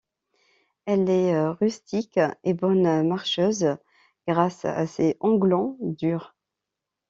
[0.87, 3.77] Elle est rustique et bonne marcheuse
[4.27, 6.35] grâce à ses onglons durs.